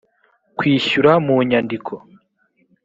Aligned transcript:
kwishyura 0.57 1.11
mu 1.25 1.35
nyandiko 1.49 1.93